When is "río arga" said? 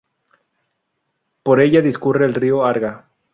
2.33-3.05